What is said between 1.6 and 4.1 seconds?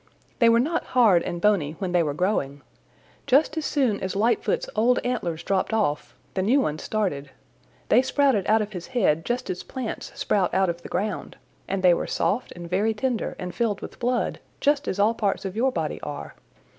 when they were growing. Just as soon